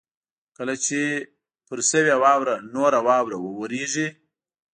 کله 0.57 0.73
چې 0.85 0.99
پر 1.67 1.79
شوې 1.89 2.15
واوره 2.23 2.55
نوره 2.73 2.99
واوره 3.07 3.37
ورېږي 3.59 4.07